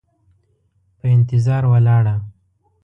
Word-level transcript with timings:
په 0.97 1.05
انتظار 1.15 1.63
ولاړه، 1.71 2.15